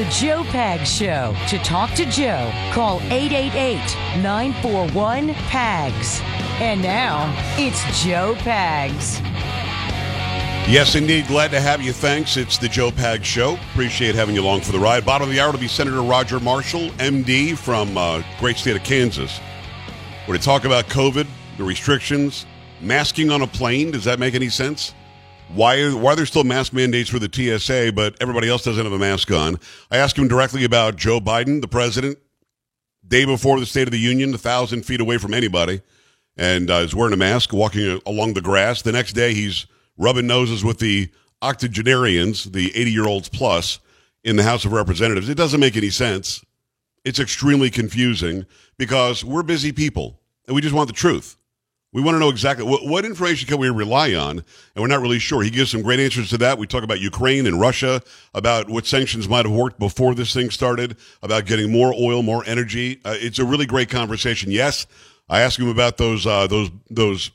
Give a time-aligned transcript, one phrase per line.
[0.00, 1.36] The Joe Pag Show.
[1.48, 3.76] To talk to Joe, call 888
[4.22, 6.22] 941 PAGS.
[6.58, 9.20] And now, it's Joe Pags.
[10.66, 11.26] Yes, indeed.
[11.26, 11.92] Glad to have you.
[11.92, 12.38] Thanks.
[12.38, 13.58] It's the Joe Pag Show.
[13.72, 15.04] Appreciate having you along for the ride.
[15.04, 18.84] Bottom of the hour to be Senator Roger Marshall, MD from uh, great state of
[18.84, 19.38] Kansas.
[20.26, 21.26] We're to talk about COVID,
[21.58, 22.46] the restrictions,
[22.80, 23.90] masking on a plane.
[23.90, 24.94] Does that make any sense?
[25.54, 28.92] Why are, why there still mask mandates for the TSA, but everybody else doesn't have
[28.92, 29.58] a mask on?
[29.90, 32.18] I asked him directly about Joe Biden, the president,
[33.06, 35.82] day before the State of the Union, a thousand feet away from anybody,
[36.36, 38.82] and uh, is wearing a mask, walking along the grass.
[38.82, 39.66] The next day, he's
[39.98, 41.10] rubbing noses with the
[41.42, 43.80] octogenarians, the 80 year olds plus,
[44.22, 45.28] in the House of Representatives.
[45.28, 46.44] It doesn't make any sense.
[47.04, 48.46] It's extremely confusing
[48.78, 51.36] because we're busy people and we just want the truth.
[51.92, 54.44] We want to know exactly what, what, information can we rely on, and
[54.76, 55.42] we're not really sure.
[55.42, 56.56] He gives some great answers to that.
[56.56, 58.00] We talk about Ukraine and Russia,
[58.32, 62.44] about what sanctions might have worked before this thing started, about getting more oil, more
[62.46, 63.00] energy.
[63.04, 64.52] Uh, it's a really great conversation.
[64.52, 64.86] Yes,
[65.28, 67.32] I asked him about those uh, those those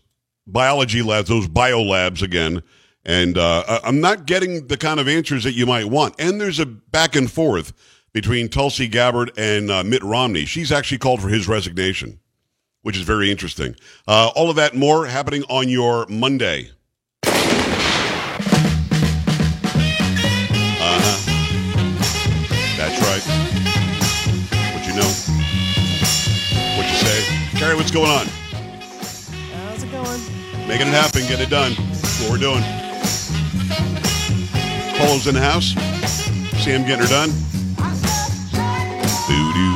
[0.47, 2.63] biology labs, those bio labs again,
[3.03, 6.15] and uh, I'm not getting the kind of answers that you might want.
[6.17, 7.73] And there's a back and forth
[8.13, 10.45] between Tulsi Gabbard and uh, Mitt Romney.
[10.45, 12.19] She's actually called for his resignation
[12.85, 13.75] which is very interesting.
[14.07, 16.69] Uh, all of that more happening on your Monday.
[17.23, 17.31] Uh
[21.01, 21.17] huh.
[22.77, 23.23] That's right.
[24.75, 25.09] What you know?
[26.77, 27.57] What you say?
[27.57, 28.27] Carrie, what's going on?
[29.65, 30.21] How's it going?
[30.67, 31.73] Making it happen, get it done.
[31.89, 32.61] That's what we're doing.
[34.99, 35.73] Polo's in the house.
[36.63, 37.31] See him getting her done.
[39.27, 39.74] Do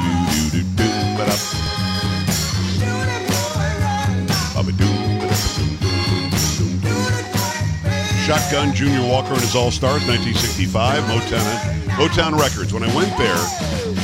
[8.30, 11.60] Shotgun, Junior Walker and his All Stars, 1965, Motown,
[11.98, 12.72] Motown Records.
[12.72, 13.36] When I went there,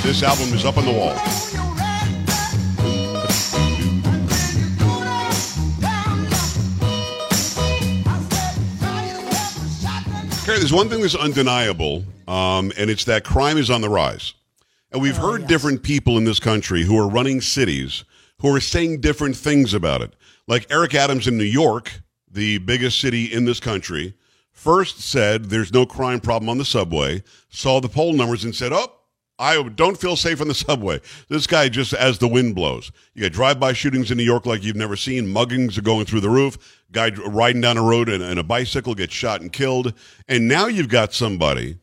[0.01, 1.11] this album is up on the wall.
[10.41, 14.33] Okay, there's one thing that's undeniable, um, and it's that crime is on the rise.
[14.91, 15.49] And we've oh, heard yes.
[15.49, 18.03] different people in this country who are running cities
[18.39, 20.15] who are saying different things about it.
[20.47, 22.01] Like Eric Adams in New York
[22.35, 24.13] the biggest city in this country,
[24.51, 28.71] first said there's no crime problem on the subway, saw the poll numbers and said,
[28.73, 28.91] oh,
[29.39, 31.01] I don't feel safe on the subway.
[31.29, 32.91] This guy just as the wind blows.
[33.13, 35.25] You got drive-by shootings in New York like you've never seen.
[35.25, 36.83] Muggings are going through the roof.
[36.91, 39.93] Guy riding down a road and, in a bicycle gets shot and killed.
[40.27, 41.77] And now you've got somebody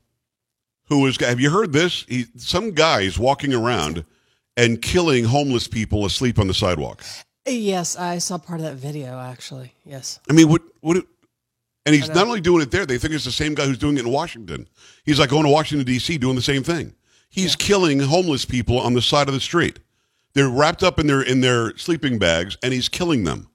[0.84, 1.16] who is.
[1.18, 2.04] Have you heard this?
[2.08, 4.04] He, some guy is walking around
[4.56, 7.02] and killing homeless people asleep on the sidewalk.
[7.46, 9.72] Yes, I saw part of that video actually.
[9.84, 10.20] Yes.
[10.30, 11.04] I mean, what what
[11.84, 13.78] and he's uh, not only doing it there, they think it's the same guy who's
[13.78, 14.68] doing it in Washington.
[15.04, 16.18] He's like going to Washington D.C.
[16.18, 16.94] doing the same thing.
[17.28, 17.66] He's yeah.
[17.66, 19.80] killing homeless people on the side of the street.
[20.34, 23.48] They're wrapped up in their in their sleeping bags and he's killing them.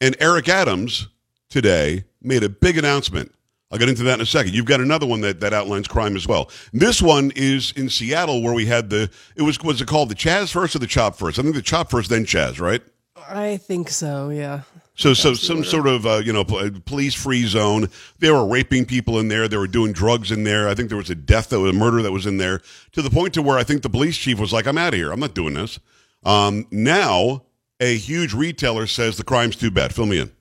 [0.00, 1.08] And Eric Adams
[1.48, 3.34] today made a big announcement.
[3.70, 4.54] I'll get into that in a second.
[4.54, 6.50] You've got another one that, that outlines crime as well.
[6.72, 10.14] This one is in Seattle where we had the it was was it called the
[10.14, 11.38] Chaz first or the Chop first?
[11.38, 12.82] I think the Chop first, then Chaz, right?
[13.28, 14.30] I think so.
[14.30, 14.62] Yeah.
[14.96, 17.88] So, so some sort of uh, you know police free zone.
[18.18, 19.48] They were raping people in there.
[19.48, 20.68] They were doing drugs in there.
[20.68, 22.60] I think there was a death that was a murder that was in there
[22.92, 24.98] to the point to where I think the police chief was like, "I'm out of
[24.98, 25.12] here.
[25.12, 25.78] I'm not doing this."
[26.24, 27.44] Um, now,
[27.78, 29.94] a huge retailer says the crime's too bad.
[29.94, 30.32] Fill me in.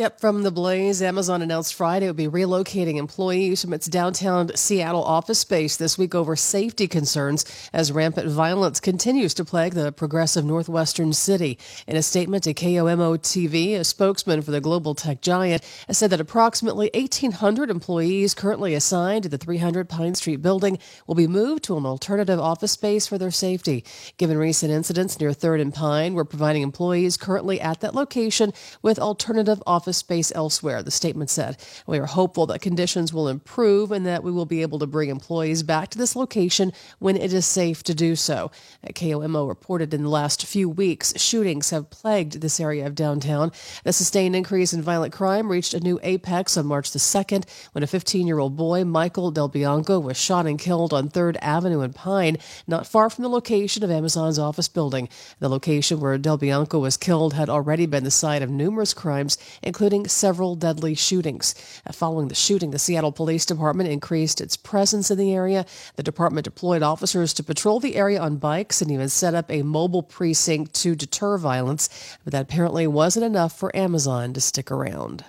[0.00, 4.50] Yep, from the Blaze, Amazon announced Friday it would be relocating employees from its downtown
[4.56, 7.44] Seattle office space this week over safety concerns
[7.74, 11.58] as rampant violence continues to plague the progressive northwestern city.
[11.86, 16.20] In a statement to KOMO TV, a spokesman for the global tech giant said that
[16.22, 21.76] approximately 1,800 employees currently assigned to the 300 Pine Street building will be moved to
[21.76, 23.84] an alternative office space for their safety.
[24.16, 28.98] Given recent incidents near 3rd and Pine, we're providing employees currently at that location with
[28.98, 31.56] alternative office office space elsewhere, the statement said.
[31.84, 35.10] We are hopeful that conditions will improve and that we will be able to bring
[35.10, 38.52] employees back to this location when it is safe to do so.
[38.86, 43.50] KOMO reported in the last few weeks, shootings have plagued this area of downtown.
[43.82, 47.82] The sustained increase in violent crime reached a new apex on March the 2nd when
[47.82, 51.80] a 15 year old boy, Michael Del Bianco, was shot and killed on 3rd Avenue
[51.80, 52.36] and Pine,
[52.68, 55.08] not far from the location of Amazon's office building.
[55.40, 59.38] The location where Del Bianco was killed had already been the site of numerous crimes,
[59.70, 61.54] including several deadly shootings.
[61.86, 65.64] Uh, following the shooting, the Seattle Police Department increased its presence in the area.
[65.94, 69.62] The department deployed officers to patrol the area on bikes and even set up a
[69.62, 75.24] mobile precinct to deter violence, but that apparently wasn't enough for Amazon to stick around.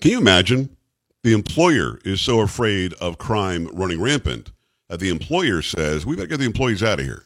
[0.00, 0.76] Can you imagine?
[1.22, 4.50] The employer is so afraid of crime running rampant
[4.88, 7.24] that the employer says, we better get the employees out of here.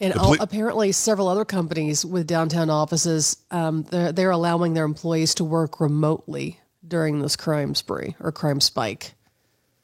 [0.00, 5.34] And all, apparently, several other companies with downtown offices, um, they're, they're allowing their employees
[5.36, 9.14] to work remotely during this crime spree or crime spike.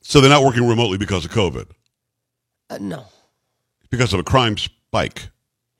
[0.02, 1.66] So they're not working remotely because of COVID?
[2.68, 3.04] Uh, no.
[3.88, 5.28] Because of a crime spike?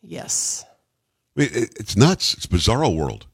[0.03, 0.65] Yes.
[1.37, 2.35] I mean, it's nuts.
[2.35, 3.27] It's bizarro world.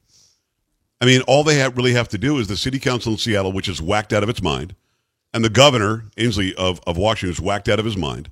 [1.01, 3.53] I mean, all they have, really have to do is the city council in Seattle,
[3.53, 4.75] which is whacked out of its mind,
[5.35, 8.31] and the governor, Inslee of, of Washington, is whacked out of his mind.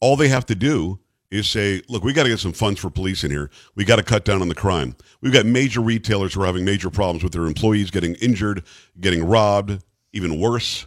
[0.00, 0.98] All they have to do
[1.30, 3.50] is say, look, we got to get some funds for police in here.
[3.74, 4.96] We got to cut down on the crime.
[5.20, 8.64] We've got major retailers who are having major problems with their employees getting injured,
[9.00, 9.82] getting robbed,
[10.12, 10.86] even worse.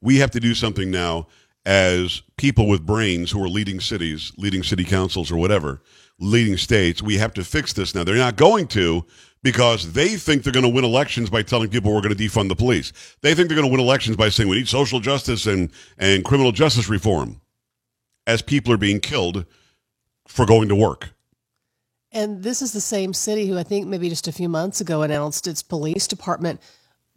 [0.00, 1.26] We have to do something now
[1.66, 5.82] as people with brains who are leading cities, leading city councils or whatever,
[6.18, 7.02] leading states.
[7.02, 8.04] We have to fix this now.
[8.04, 9.04] They're not going to
[9.42, 12.48] because they think they're going to win elections by telling people we're going to defund
[12.48, 12.92] the police.
[13.20, 16.24] They think they're going to win elections by saying we need social justice and, and
[16.24, 17.40] criminal justice reform
[18.26, 19.46] as people are being killed
[20.26, 21.10] for going to work.
[22.12, 25.02] And this is the same city who I think maybe just a few months ago
[25.02, 26.60] announced its police department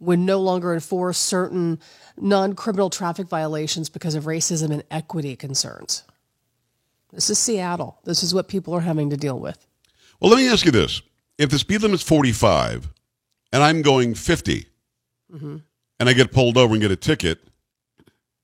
[0.00, 1.78] would no longer enforce certain
[2.16, 6.02] non criminal traffic violations because of racism and equity concerns.
[7.12, 8.00] This is Seattle.
[8.04, 9.66] This is what people are having to deal with.
[10.20, 11.00] Well, let me ask you this.
[11.38, 12.90] If the speed limit is 45
[13.52, 14.66] and I'm going 50
[15.32, 15.56] mm-hmm.
[16.00, 17.38] and I get pulled over and get a ticket,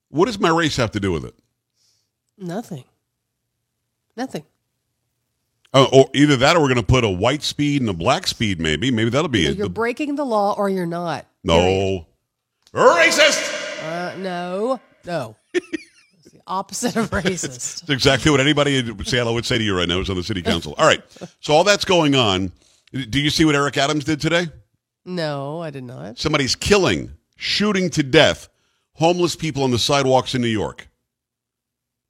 [0.08, 1.34] what does my race have to do with it?
[2.38, 2.84] Nothing.
[4.16, 4.44] Nothing.
[5.72, 8.28] Oh, or either that, or we're going to put a white speed and a black
[8.28, 8.60] speed.
[8.60, 9.56] Maybe, maybe that'll be it.
[9.56, 11.26] You're the, breaking the law, or you're not.
[11.42, 12.06] No,
[12.72, 13.82] racist.
[13.82, 15.36] Uh, no, no.
[15.52, 17.82] it's the opposite of racist.
[17.82, 20.22] It's exactly what anybody in Seattle would say to you right now Is on the
[20.22, 20.74] city council.
[20.78, 21.02] All right,
[21.40, 22.52] so all that's going on.
[22.92, 24.46] Do you see what Eric Adams did today?
[25.04, 26.20] No, I did not.
[26.20, 28.48] Somebody's killing, shooting to death
[28.94, 30.88] homeless people on the sidewalks in New York.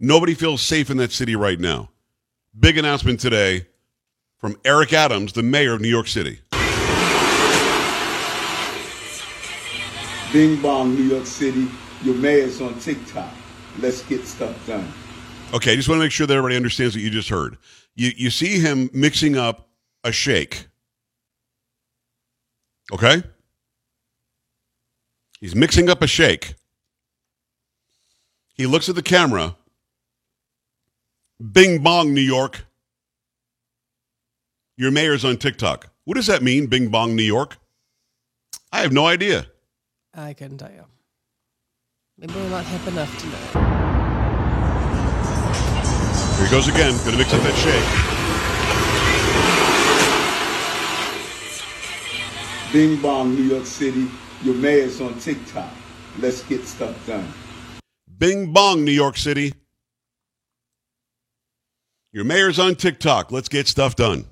[0.01, 1.91] Nobody feels safe in that city right now.
[2.59, 3.67] Big announcement today
[4.39, 6.41] from Eric Adams, the mayor of New York City.
[10.33, 11.69] Bing bong, New York City.
[12.03, 13.33] Your mayor's on TikTok.
[13.79, 14.93] Let's get stuff done.
[15.53, 17.57] Okay, I just want to make sure that everybody understands what you just heard.
[17.95, 19.69] You, you see him mixing up
[20.03, 20.67] a shake.
[22.93, 23.23] Okay?
[25.39, 26.55] He's mixing up a shake.
[28.55, 29.57] He looks at the camera
[31.41, 32.65] Bing bong, New York.
[34.77, 35.91] Your mayor's on TikTok.
[36.05, 37.59] What does that mean, Bing bong, New York?
[38.73, 39.47] I have no idea.
[40.15, 40.85] I couldn't tell you.
[42.19, 43.37] Maybe we're not hip enough to know.
[46.37, 46.97] Here he goes again.
[47.05, 47.57] Gonna mix up that
[52.71, 52.73] shake.
[52.73, 54.09] Bing bong, New York City.
[54.43, 55.73] Your mayor's on TikTok.
[56.21, 57.27] Let's get stuff done.
[58.19, 59.53] Bing bong, New York City.
[62.15, 63.33] Your mayor's on TikTok.
[63.33, 64.25] Let's get stuff done.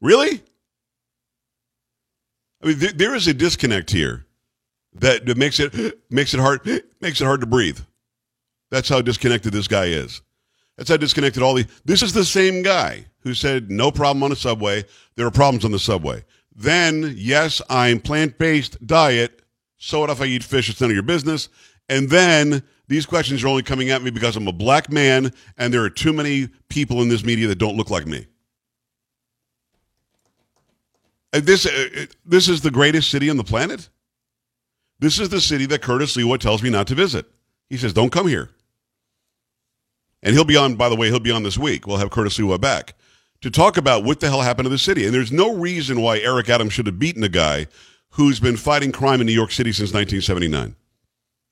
[0.00, 0.42] Really?
[2.60, 4.26] I mean, th- there is a disconnect here
[4.94, 5.72] that, that makes it
[6.10, 6.66] makes it hard
[7.00, 7.78] makes it hard to breathe.
[8.72, 10.22] That's how disconnected this guy is.
[10.76, 11.66] That's how disconnected all the.
[11.84, 14.84] This is the same guy who said no problem on the subway.
[15.14, 16.24] There are problems on the subway.
[16.52, 19.42] Then, yes, I'm plant based diet.
[19.78, 20.68] So what if I eat fish?
[20.68, 21.48] It's none of your business.
[21.88, 25.72] And then these questions are only coming at me because I'm a black man and
[25.72, 28.26] there are too many people in this media that don't look like me.
[31.32, 33.88] Uh, this, uh, uh, this is the greatest city on the planet.
[34.98, 37.26] This is the city that Curtis Sliwa tells me not to visit.
[37.68, 38.50] He says, don't come here.
[40.22, 41.86] And he'll be on, by the way, he'll be on this week.
[41.86, 42.94] We'll have Curtis Sliwa back
[43.40, 45.04] to talk about what the hell happened to the city.
[45.04, 47.66] And there's no reason why Eric Adams should have beaten a guy
[48.10, 50.76] who's been fighting crime in New York City since 1979.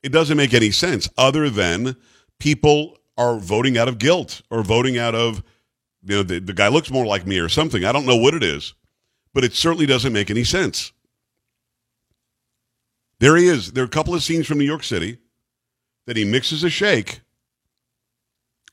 [0.02, 1.96] It doesn't make any sense other than
[2.38, 5.42] people are voting out of guilt or voting out of,
[6.02, 7.84] you know, the, the guy looks more like me or something.
[7.84, 8.74] I don't know what it is.
[9.32, 10.92] but it certainly doesn't make any sense.
[13.18, 13.72] There he is.
[13.72, 15.18] There are a couple of scenes from New York City
[16.06, 17.20] that he mixes a shake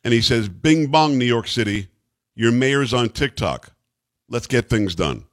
[0.03, 1.89] and he says, Bing bong, New York City,
[2.35, 3.73] your mayor's on TikTok.
[4.29, 5.25] Let's get things done.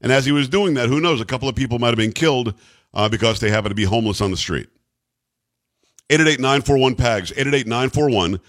[0.00, 2.12] And as he was doing that, who knows, a couple of people might have been
[2.12, 2.54] killed
[2.98, 4.68] uh, because they happen to be homeless on the street.
[6.10, 8.40] 888-941-PAGS, 888-941-7247,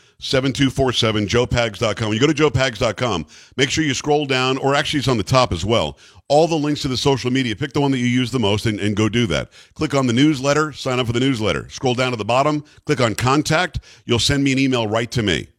[1.27, 2.13] joepags.com.
[2.13, 3.25] You go to joepags.com,
[3.58, 5.98] make sure you scroll down, or actually it's on the top as well,
[6.29, 7.56] all the links to the social media.
[7.56, 9.51] Pick the one that you use the most and, and go do that.
[9.75, 11.70] Click on the newsletter, sign up for the newsletter.
[11.70, 13.82] Scroll down to the bottom, click on contact.
[14.06, 15.50] You'll send me an email right to me.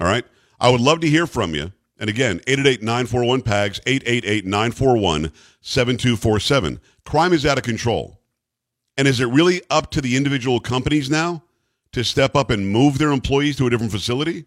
[0.00, 0.24] All right?
[0.60, 1.72] I would love to hear from you.
[1.98, 6.78] And again, 888-941-PAGS, 888-941-7247.
[7.04, 8.19] Crime is out of control.
[8.96, 11.42] And is it really up to the individual companies now
[11.92, 14.44] to step up and move their employees to a different facility?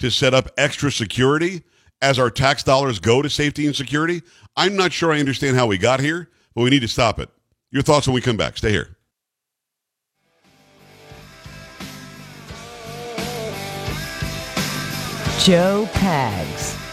[0.00, 1.62] To set up extra security
[2.02, 4.22] as our tax dollars go to safety and security?
[4.56, 7.28] I'm not sure I understand how we got here, but we need to stop it.
[7.70, 8.56] Your thoughts when we come back.
[8.56, 8.96] Stay here.
[15.44, 16.83] Joe Pags.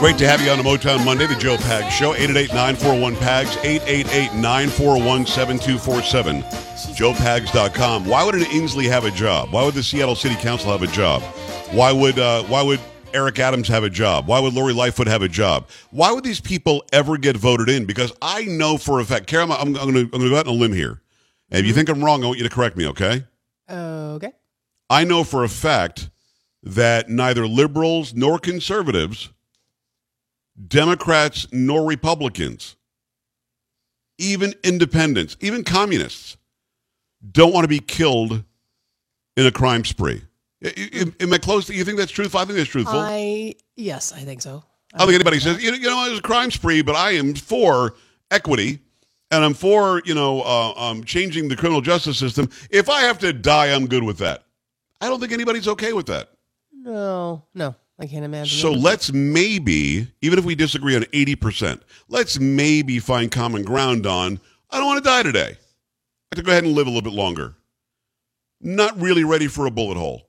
[0.00, 2.14] Great to have you on the Motown Monday, the Joe Pags Show.
[2.14, 6.42] 888-941-PAGS, 888-941-7247.
[6.96, 8.06] JoePags.com.
[8.06, 9.52] Why would an Inslee have a job?
[9.52, 11.20] Why would the Seattle City Council have a job?
[11.72, 12.80] Why would uh, why would
[13.12, 14.26] Eric Adams have a job?
[14.26, 15.68] Why would Lori Lightfoot have a job?
[15.90, 17.84] Why would these people ever get voted in?
[17.84, 20.56] Because I know for a fact, Karen, I'm, I'm going to go out on a
[20.56, 21.02] limb here.
[21.50, 23.26] And if you think I'm wrong, I want you to correct me, okay?
[23.68, 24.32] Okay.
[24.88, 26.08] I know for a fact
[26.62, 29.28] that neither liberals nor conservatives,
[30.68, 32.76] Democrats nor Republicans,
[34.18, 36.36] even independents, even communists,
[37.32, 38.42] don't want to be killed
[39.36, 40.22] in a crime spree.
[40.64, 41.66] I- I- Am I close?
[41.66, 42.40] To, you think that's truthful?
[42.40, 42.98] I think that's truthful.
[42.98, 44.62] I yes, I think so.
[44.92, 46.96] I don't think anybody says, you know, you know, it was a crime spree, but
[46.96, 47.94] I am for
[48.30, 48.80] equity
[49.30, 52.50] and I'm for, you know, uh, um, changing the criminal justice system.
[52.70, 54.44] If I have to die, I'm good with that.
[55.00, 56.30] I don't think anybody's okay with that.
[56.72, 58.58] No, no, I can't imagine.
[58.58, 64.40] So let's maybe, even if we disagree on 80%, let's maybe find common ground on
[64.70, 65.50] I don't want to die today.
[65.50, 67.56] I have to go ahead and live a little bit longer.
[68.60, 70.28] Not really ready for a bullet hole.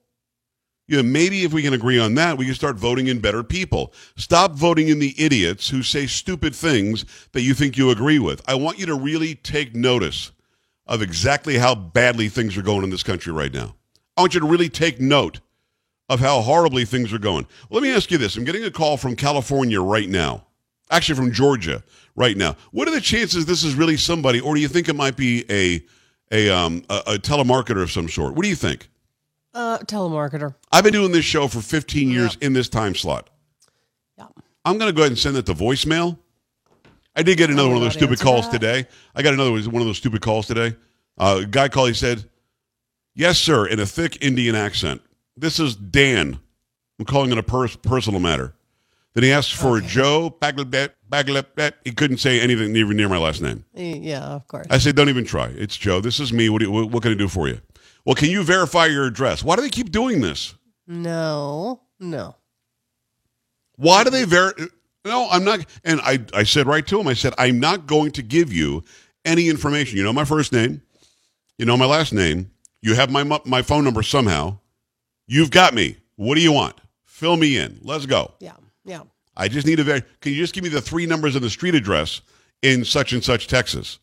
[0.87, 3.43] You know, maybe if we can agree on that, we can start voting in better
[3.43, 3.93] people.
[4.17, 8.41] Stop voting in the idiots who say stupid things that you think you agree with.
[8.49, 10.31] I want you to really take notice
[10.87, 13.75] of exactly how badly things are going in this country right now.
[14.17, 15.39] I want you to really take note
[16.11, 17.47] of how horribly things are going.
[17.69, 18.35] Well, let me ask you this.
[18.35, 20.45] I'm getting a call from California right now.
[20.91, 21.81] Actually, from Georgia
[22.17, 22.57] right now.
[22.71, 25.45] What are the chances this is really somebody, or do you think it might be
[25.49, 25.81] a
[26.31, 28.35] a um a, a telemarketer of some sort?
[28.35, 28.89] What do you think?
[29.53, 30.55] uh, telemarketer.
[30.71, 33.29] I've been doing this show for 15 years in this time slot.
[34.17, 34.27] Yeah.
[34.63, 36.17] I'm going to go ahead and send it to voicemail.
[37.17, 38.61] I did get another I one of those stupid calls that.
[38.61, 38.87] today.
[39.13, 40.75] I got another one one of those stupid calls today.
[41.17, 41.89] Uh, a guy called.
[41.89, 42.23] He said,
[43.13, 45.01] "Yes, sir," in a thick Indian accent.
[45.41, 46.39] This is Dan.
[47.00, 48.53] I'm calling it a pers- personal matter.
[49.15, 50.91] Then he asked for Joe Baglebet.
[51.12, 51.74] Baglebet.
[51.83, 53.65] He couldn't say anything even near my last name.
[53.74, 54.67] Yeah, of course.
[54.69, 55.48] I said, "Don't even try.
[55.48, 56.00] It's Joe.
[56.00, 56.48] This is me.
[56.48, 57.60] What, do you, what, can I do for you?"
[58.05, 59.43] Well, can you verify your address?
[59.43, 60.53] Why do they keep doing this?
[60.88, 62.36] no, no.
[63.77, 64.53] Why do they ver?
[65.05, 65.65] No, I'm not.
[65.83, 68.83] And I, I said right to him, I said, I'm not going to give you
[69.25, 69.98] any information.
[69.98, 70.83] You know my first name.
[71.57, 72.51] You know my last name.
[72.81, 74.60] You have my my phone number somehow.
[75.27, 75.97] You've got me.
[76.15, 76.75] What do you want?
[77.05, 77.79] Fill me in.
[77.83, 78.33] Let's go.
[78.39, 78.53] Yeah,
[78.85, 79.01] yeah.
[79.37, 81.49] I just need a ver- Can you just give me the three numbers of the
[81.49, 82.21] street address
[82.61, 83.99] in such and such Texas?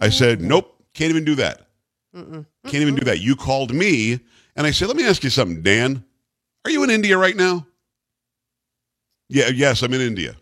[0.00, 1.62] I said, nope, can't even do that.
[2.14, 3.20] Can't even do that.
[3.20, 4.20] You called me,
[4.56, 6.04] and I said, let me ask you something, Dan.
[6.64, 7.66] Are you in India right now?
[9.28, 10.34] Yeah, yes, I'm in India.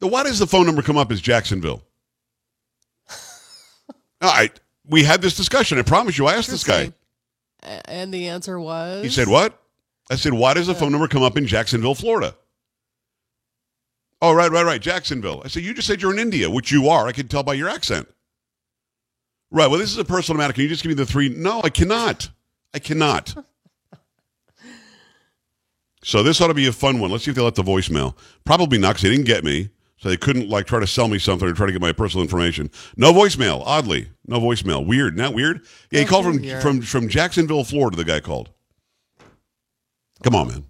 [0.00, 1.82] Then why does the phone number come up as Jacksonville?
[4.20, 5.78] All right, we had this discussion.
[5.78, 6.26] I promise you.
[6.26, 6.92] I asked this guy.
[7.62, 9.60] And the answer was He said, What?
[10.10, 12.34] I said, Why does the phone uh, number come up in Jacksonville, Florida?
[14.22, 14.80] Oh, right, right, right.
[14.80, 15.42] Jacksonville.
[15.44, 17.06] I said, You just said you're in India, which you are.
[17.06, 18.08] I can tell by your accent.
[19.50, 19.68] Right.
[19.68, 20.52] Well, this is a personal matter.
[20.52, 21.28] Can you just give me the three?
[21.28, 22.30] No, I cannot.
[22.72, 23.34] I cannot.
[26.02, 27.10] so this ought to be a fun one.
[27.10, 28.16] Let's see if they let the voicemail.
[28.44, 29.70] Probably not because they didn't get me.
[30.00, 32.22] So they couldn't like try to sell me something or try to get my personal
[32.22, 32.70] information.
[32.96, 33.62] No voicemail.
[33.66, 34.86] Oddly, no voicemail.
[34.86, 35.16] Weird.
[35.16, 35.60] Not weird.
[35.90, 36.62] Yeah, he called from weird.
[36.62, 37.98] from from Jacksonville, Florida.
[37.98, 38.48] The guy called.
[40.22, 40.64] Come on, man.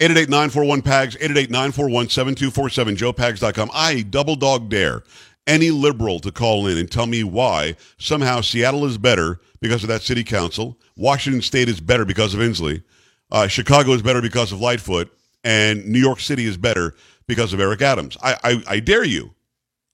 [0.00, 3.70] 888-941-PAGS, 888-941-7247, joepags.com.
[3.72, 5.04] I double dog dare
[5.46, 9.88] any liberal to call in and tell me why somehow Seattle is better because of
[9.88, 12.82] that city council, Washington State is better because of Inslee,
[13.30, 15.12] uh, Chicago is better because of Lightfoot,
[15.44, 16.94] and New York City is better
[17.26, 18.16] because of Eric Adams.
[18.22, 19.34] I, I, I dare you.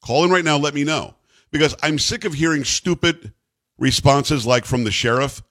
[0.03, 1.15] Call in right now, let me know.
[1.51, 3.33] Because I'm sick of hearing stupid
[3.79, 5.43] responses like from the sheriff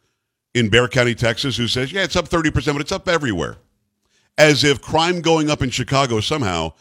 [0.53, 3.57] in Bexar County, Texas, who says, yeah, it's up 30%, but it's up everywhere.
[4.37, 6.73] As if crime going up in Chicago somehow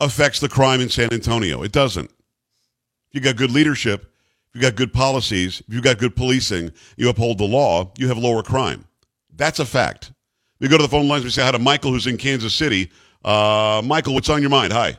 [0.00, 1.62] affects the crime in San Antonio.
[1.62, 2.10] It doesn't.
[2.10, 4.12] If you got good leadership,
[4.48, 8.08] if you got good policies, if you got good policing, you uphold the law, you
[8.08, 8.86] have lower crime.
[9.34, 10.12] That's a fact.
[10.60, 11.24] We go to the phone lines.
[11.24, 12.90] We say hi to Michael, who's in Kansas City.
[13.24, 14.72] Uh, Michael, what's on your mind?
[14.72, 14.98] Hi.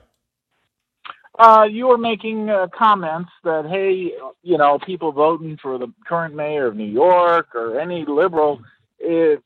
[1.37, 4.11] Uh, you were making uh, comments that, hey,
[4.43, 8.61] you know, people voting for the current mayor of New York or any liberal,
[8.99, 9.41] it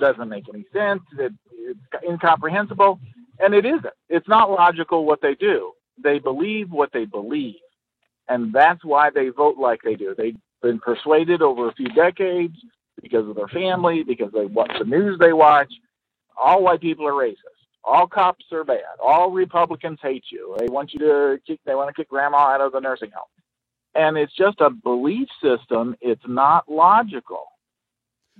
[0.00, 1.02] doesn't make any sense.
[1.18, 2.98] It, it's incomprehensible.
[3.40, 3.86] And it isn't.
[4.08, 5.72] It's not logical what they do.
[6.02, 7.56] They believe what they believe.
[8.28, 10.14] And that's why they vote like they do.
[10.16, 12.56] They've been persuaded over a few decades
[13.00, 15.72] because of their family, because they watch the news they watch.
[16.36, 17.57] All white people are racist.
[17.84, 18.82] All cops are bad.
[19.02, 20.54] All Republicans hate you.
[20.58, 21.60] They want you to kick.
[21.64, 23.28] They want to kick grandma out of the nursing home.
[23.94, 25.96] And it's just a belief system.
[26.00, 27.44] It's not logical.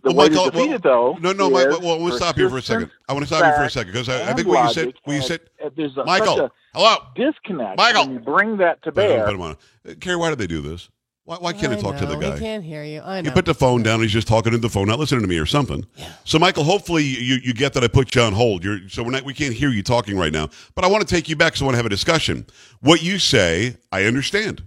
[0.05, 2.37] The Well, way Michael, to defeat well, it, though, No, no, is well, we'll stop
[2.37, 2.91] here for a second.
[3.09, 4.95] I want to stop you for a second because I, I think what you said,
[5.05, 5.41] what you said,
[5.77, 6.97] there's a, Michael, such hello.
[7.17, 8.19] disconnect Michael.
[8.21, 9.25] bring that to Put it on, bear.
[9.27, 9.57] put him on.
[9.89, 10.89] Uh, Carrie, why did they do this?
[11.29, 12.33] Why, why can't I, I talk to the guy?
[12.33, 13.03] He can't hear you.
[13.05, 13.29] I know.
[13.29, 14.01] You put the phone down.
[14.01, 15.85] He's just talking to the phone, not listening to me or something.
[15.95, 16.11] Yeah.
[16.25, 18.65] So, Michael, hopefully you, you get that I put you on hold.
[18.65, 20.49] You're, so we're not, we can't hear you talking right now.
[20.75, 22.47] But I want to take you back because I want to have a discussion.
[22.81, 24.67] What you say, I understand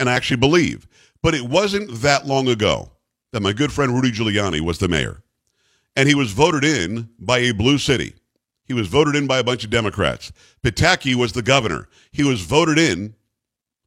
[0.00, 0.88] and I actually believe.
[1.22, 2.90] But it wasn't that long ago
[3.30, 5.22] that my good friend Rudy Giuliani was the mayor.
[5.94, 8.14] And he was voted in by a blue city.
[8.64, 10.32] He was voted in by a bunch of Democrats.
[10.64, 11.88] Pataki was the governor.
[12.10, 13.14] He was voted in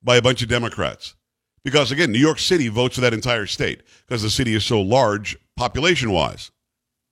[0.01, 1.15] by a bunch of Democrats.
[1.63, 4.81] Because again, New York City votes for that entire state because the city is so
[4.81, 6.51] large population wise.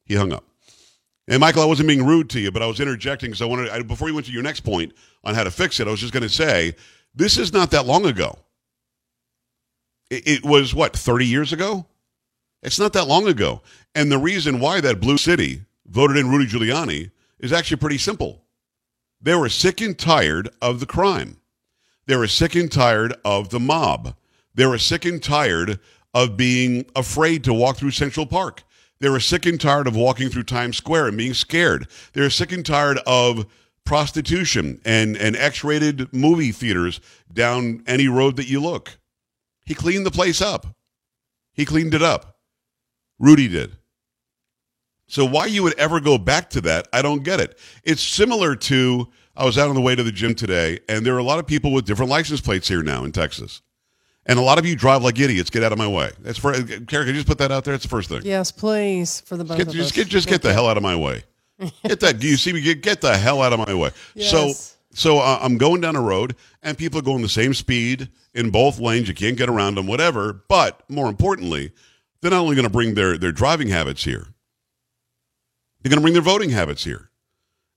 [0.06, 0.46] He hung up.
[1.28, 3.70] And Michael, I wasn't being rude to you, but I was interjecting because I wanted,
[3.70, 6.00] I, before you went to your next point on how to fix it, I was
[6.00, 6.76] just going to say
[7.16, 8.40] this is not that long ago.
[10.10, 11.86] It, it was what, 30 years ago?
[12.64, 13.62] It's not that long ago.
[13.96, 18.44] And the reason why that blue city voted in Rudy Giuliani is actually pretty simple.
[19.22, 21.38] They were sick and tired of the crime.
[22.08, 24.16] They were sick and tired of the mob.
[24.54, 25.80] They were sick and tired
[26.14, 28.64] of being afraid to walk through Central Park.
[29.00, 31.88] They were sick and tired of walking through Times Square and being scared.
[32.14, 33.48] They were sick and tired of
[33.86, 37.02] prostitution and, and X rated movie theaters
[37.34, 38.98] down any road that you look.
[39.66, 40.68] He cleaned the place up.
[41.54, 42.38] He cleaned it up.
[43.20, 43.78] Rudy did.
[45.08, 47.60] So why you would ever go back to that, I don't get it.
[47.84, 51.16] It's similar to I was out on the way to the gym today, and there
[51.16, 53.62] are a lot of people with different license plates here now in Texas.
[54.26, 55.50] And a lot of you drive like idiots.
[55.50, 56.12] Get out of my way.
[56.20, 56.86] That's for Karen.
[56.86, 57.74] Can you just put that out there?
[57.74, 58.22] It's the first thing.
[58.24, 59.96] yes, please, for the both Get, of just us.
[59.96, 61.24] get just get the hell out of my way.
[61.84, 62.24] Get that.
[62.24, 62.62] You see me?
[62.62, 63.92] Get, get the hell out of my way.
[64.20, 64.52] So
[64.94, 68.50] so uh, I'm going down a road, and people are going the same speed in
[68.50, 69.08] both lanes.
[69.08, 70.34] You can't get around them, whatever.
[70.48, 71.72] But more importantly,
[72.22, 74.28] they're not only going to bring their their driving habits here.
[75.82, 77.10] They're going to bring their voting habits here,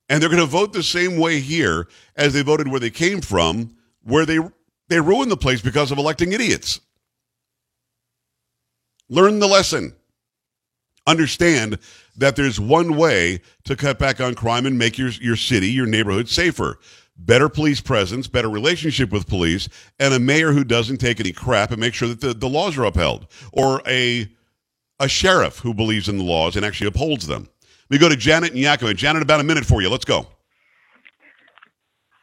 [0.09, 3.21] and they're going to vote the same way here as they voted where they came
[3.21, 4.39] from, where they
[4.89, 6.81] they ruined the place because of electing idiots.
[9.09, 9.95] Learn the lesson
[11.07, 11.79] understand
[12.17, 15.87] that there's one way to cut back on crime and make your, your city, your
[15.87, 16.79] neighborhood safer.
[17.17, 19.69] Better police presence, better relationship with police,
[20.01, 22.77] and a mayor who doesn't take any crap and make sure that the, the laws
[22.77, 23.29] are upheld.
[23.53, 24.29] Or a
[25.01, 27.49] a sheriff who believes in the laws and actually upholds them.
[27.91, 28.95] We go to Janet and Yakima.
[28.95, 29.91] Janet, about a minute for you.
[29.91, 30.29] Let's go.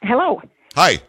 [0.02, 0.42] Hello.
[0.76, 1.02] Hi.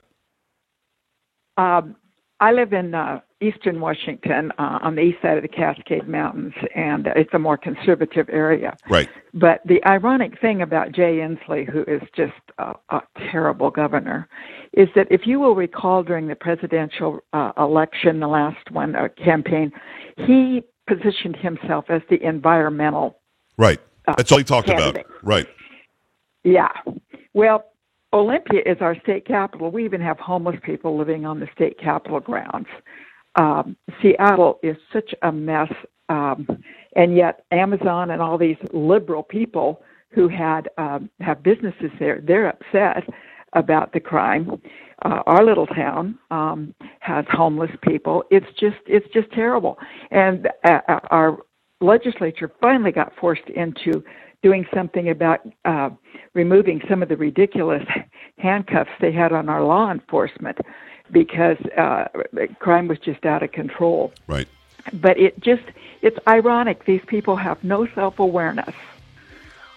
[1.56, 1.96] Um,
[2.40, 6.54] I live in uh, eastern Washington uh, on the east side of the Cascade Mountains,
[6.74, 8.76] and it's a more conservative area.
[8.90, 9.08] Right.
[9.32, 14.28] But the ironic thing about Jay Inslee, who is just a, a terrible governor,
[14.72, 19.08] is that if you will recall during the presidential uh, election, the last one, uh,
[19.22, 19.70] campaign,
[20.16, 23.16] he positioned himself as the environmental
[23.56, 23.78] Right.
[24.06, 24.96] Uh, That's all he talked about.
[25.22, 25.46] Right.
[26.44, 26.68] Yeah.
[27.34, 27.64] Well,
[28.14, 29.70] Olympia is our state capital.
[29.70, 32.68] We even have homeless people living on the state capitol grounds.
[33.36, 35.72] Um, Seattle is such a mess,
[36.08, 36.46] um,
[36.96, 42.48] and yet Amazon and all these liberal people who had um, have businesses there, they're
[42.48, 43.04] upset.
[43.54, 44.60] about the crime.
[45.04, 48.24] Uh, our little town um, has homeless people.
[48.30, 49.78] It's just it's just terrible,
[50.10, 51.38] and uh, uh, our
[51.80, 54.02] legislature finally got forced into
[54.42, 55.90] doing something about uh,
[56.34, 57.84] removing some of the ridiculous
[58.38, 60.58] handcuffs they had on our law enforcement
[61.10, 62.08] because uh,
[62.58, 64.12] crime was just out of control.
[64.26, 64.48] Right.
[64.94, 65.62] But it just
[66.00, 66.84] it's ironic.
[66.84, 68.74] These people have no self awareness.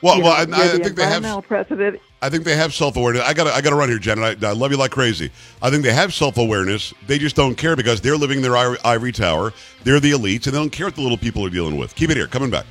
[0.02, 1.48] Well, You well, know, I, I the think they have.
[1.48, 2.00] president.
[2.22, 3.24] I think they have self awareness.
[3.24, 4.20] I got I got to run here, Jen.
[4.20, 5.32] I, I love you like crazy.
[5.62, 6.94] I think they have self awareness.
[7.06, 9.54] They just don't care because they're living in their ivory, ivory tower.
[9.84, 11.94] They're the elites, and they don't care what the little people are dealing with.
[11.96, 12.28] Keep it here.
[12.28, 12.66] Coming back.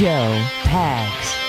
[0.00, 1.39] Joe Pags.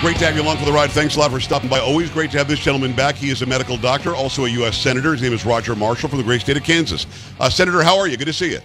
[0.00, 0.92] Great to have you along for the ride.
[0.92, 1.80] Thanks a lot for stopping by.
[1.80, 3.16] Always great to have this gentleman back.
[3.16, 4.78] He is a medical doctor, also a U.S.
[4.78, 5.10] Senator.
[5.10, 7.04] His name is Roger Marshall from the great state of Kansas.
[7.40, 8.16] Uh, Senator, how are you?
[8.16, 8.60] Good to see you.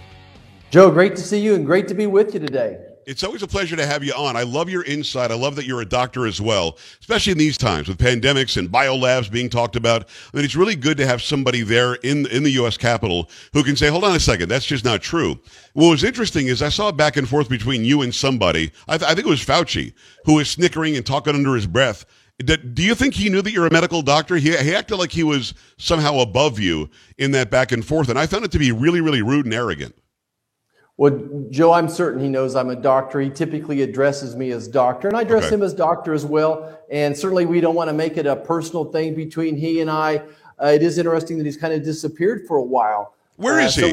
[0.70, 2.78] Joe, great to see you and great to be with you today.
[3.06, 4.36] It's always a pleasure to have you on.
[4.36, 5.30] I love your insight.
[5.30, 8.70] I love that you're a doctor as well, especially in these times with pandemics and
[8.70, 10.08] biolabs being talked about.
[10.32, 12.76] I mean, it's really good to have somebody there in in the U.S.
[12.76, 15.38] Capitol who can say, "Hold on a second, that's just not true."
[15.74, 18.72] What was interesting is I saw a back and forth between you and somebody.
[18.88, 19.92] I, th- I think it was Fauci
[20.24, 22.04] who was snickering and talking under his breath.
[22.38, 24.36] Do you think he knew that you're a medical doctor?
[24.36, 28.18] He, he acted like he was somehow above you in that back and forth, and
[28.18, 29.94] I found it to be really, really rude and arrogant.
[30.96, 33.20] Well, Joe, I'm certain he knows I'm a doctor.
[33.20, 35.56] He typically addresses me as doctor, and I address Okay.
[35.56, 36.78] him as doctor as well.
[36.90, 40.22] And certainly, we don't want to make it a personal thing between he and I.
[40.62, 43.14] Uh, it is interesting that he's kind of disappeared for a while.
[43.36, 43.92] Where Uh, is so he?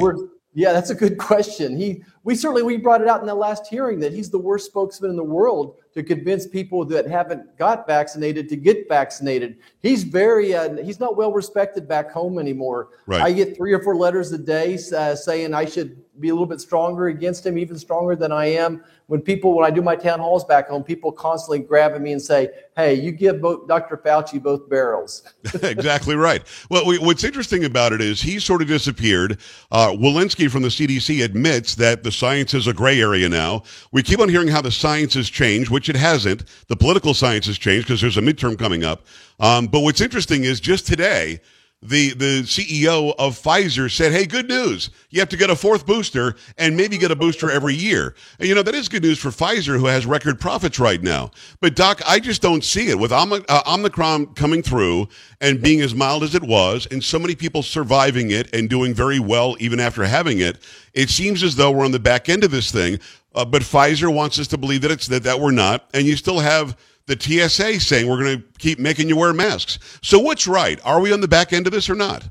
[0.53, 1.75] Yeah, that's a good question.
[1.75, 4.65] He, we certainly we brought it out in the last hearing that he's the worst
[4.65, 9.57] spokesman in the world to convince people that haven't got vaccinated to get vaccinated.
[9.81, 12.89] He's very, uh, he's not well respected back home anymore.
[13.07, 13.21] Right.
[13.21, 16.47] I get three or four letters a day uh, saying I should be a little
[16.47, 18.83] bit stronger against him, even stronger than I am.
[19.11, 22.13] When people, when I do my town halls back home, people constantly grab at me
[22.13, 23.97] and say, "Hey, you give both Dr.
[23.97, 25.23] Fauci both barrels."
[25.63, 26.41] exactly right.
[26.69, 29.37] Well, we, what's interesting about it is he sort of disappeared.
[29.69, 33.63] Uh, Walensky from the CDC admits that the science is a gray area now.
[33.91, 36.45] We keep on hearing how the science has changed, which it hasn't.
[36.69, 39.05] The political science has changed because there's a midterm coming up.
[39.41, 41.41] Um, but what's interesting is just today,
[41.83, 44.91] the the CEO of Pfizer said, "Hey, good news!
[45.09, 48.47] You have to get a fourth booster and maybe get a booster every year." And
[48.47, 51.31] you know that is good news for Pfizer, who has record profits right now.
[51.59, 55.07] But Doc, I just don't see it with Omni- uh, Omicron coming through
[55.39, 58.93] and being as mild as it was, and so many people surviving it and doing
[58.93, 60.59] very well even after having it.
[60.93, 62.99] It seems as though we're on the back end of this thing.
[63.33, 66.17] Uh, but Pfizer wants us to believe that it's that, that we're not, and you
[66.17, 69.79] still have the TSA saying we're going to keep making you wear masks.
[70.01, 70.79] So what's right?
[70.83, 72.29] Are we on the back end of this or not?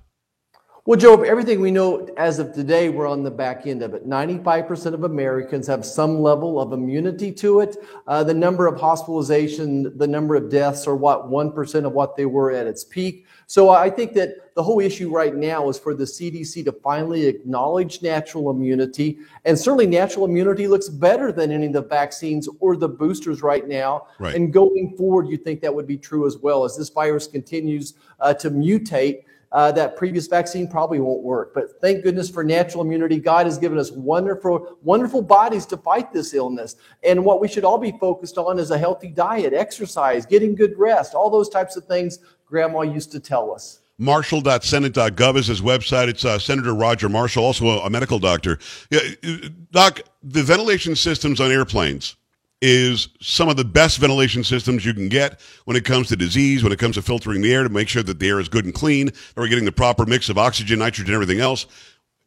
[0.90, 4.08] Well, Joe, everything we know as of today, we're on the back end of it.
[4.08, 7.76] 95% of Americans have some level of immunity to it.
[8.08, 12.26] Uh, the number of hospitalization, the number of deaths are what, 1% of what they
[12.26, 13.24] were at its peak.
[13.46, 17.24] So I think that the whole issue right now is for the CDC to finally
[17.26, 19.20] acknowledge natural immunity.
[19.44, 23.68] And certainly natural immunity looks better than any of the vaccines or the boosters right
[23.68, 24.08] now.
[24.18, 24.34] Right.
[24.34, 27.94] And going forward, you think that would be true as well as this virus continues
[28.18, 31.52] uh, to mutate uh, that previous vaccine probably won't work.
[31.54, 33.18] But thank goodness for natural immunity.
[33.18, 36.76] God has given us wonderful, wonderful bodies to fight this illness.
[37.02, 40.78] And what we should all be focused on is a healthy diet, exercise, getting good
[40.78, 43.80] rest, all those types of things Grandma used to tell us.
[43.98, 46.08] Marshall.senate.gov is his website.
[46.08, 48.58] It's uh, Senator Roger Marshall, also a, a medical doctor.
[48.90, 52.16] Yeah, uh, Doc, the ventilation systems on airplanes
[52.62, 56.62] is some of the best ventilation systems you can get when it comes to disease,
[56.62, 58.64] when it comes to filtering the air to make sure that the air is good
[58.64, 61.66] and clean, that we're getting the proper mix of oxygen, nitrogen, everything else.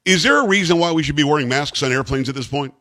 [0.05, 2.73] Is there a reason why we should be wearing masks on airplanes at this point?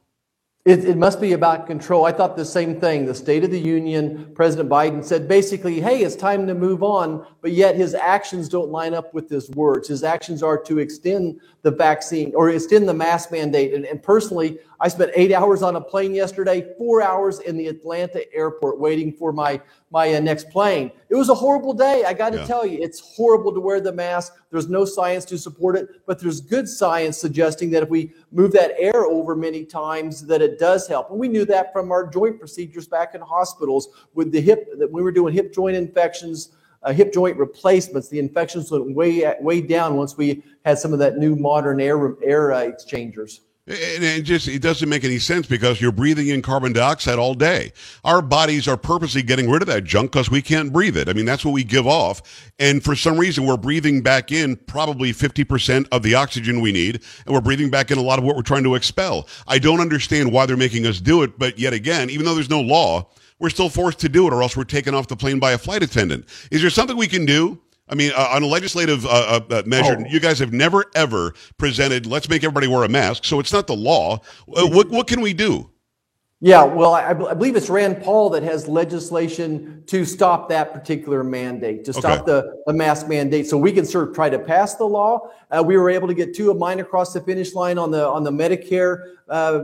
[0.64, 2.04] It, it must be about control.
[2.04, 3.04] I thought the same thing.
[3.04, 7.26] The State of the Union, President Biden said basically, hey, it's time to move on,
[7.40, 9.88] but yet his actions don't line up with his words.
[9.88, 13.74] His actions are to extend the vaccine or extend the mask mandate.
[13.74, 17.68] And, and personally, I spent eight hours on a plane yesterday, four hours in the
[17.68, 19.60] Atlanta airport waiting for my,
[19.92, 20.90] my uh, next plane.
[21.08, 22.02] It was a horrible day.
[22.04, 22.46] I got to Yeah.
[22.46, 24.34] tell you, it's horrible to wear the mask.
[24.50, 28.50] There's no science to support it, but there's good science suggesting that if we move
[28.54, 31.10] that air over many times, that it does help.
[31.10, 34.90] And we knew that from our joint procedures back in hospitals with the hip that
[34.90, 38.08] we were doing hip joint infections, uh, hip joint replacements.
[38.08, 42.16] The infections went way way down once we had some of that new modern air
[42.24, 43.42] air uh, exchangers.
[43.64, 47.32] And it just it doesn't make any sense because you're breathing in carbon dioxide all
[47.32, 47.72] day.
[48.02, 51.08] Our bodies are purposely getting rid of that junk because we can't breathe it.
[51.08, 52.50] I mean, that's what we give off.
[52.58, 57.04] And for some reason, we're breathing back in probably 50% of the oxygen we need,
[57.24, 59.28] and we're breathing back in a lot of what we're trying to expel.
[59.46, 62.50] I don't understand why they're making us do it, but yet again, even though there's
[62.50, 65.38] no law, we're still forced to do it, or else we're taken off the plane
[65.38, 66.24] by a flight attendant.
[66.50, 67.60] Is there something we can do?
[67.88, 70.04] I mean, uh, on a legislative uh, uh, uh, measure, Oh.
[70.08, 72.06] you guys have never ever presented.
[72.06, 73.24] Let's make everybody wear a mask.
[73.24, 74.20] So it's not the law.
[74.54, 75.68] Uh, what what can we do?
[76.44, 81.22] Yeah, well, I, I believe it's Rand Paul that has legislation to stop that particular
[81.22, 82.32] mandate, to stop Okay.
[82.32, 83.46] the, the mask mandate.
[83.46, 85.30] So we can sort of try to pass the law.
[85.52, 88.04] Uh, we were able to get two of mine across the finish line on the
[88.08, 89.60] on the Medicare uh,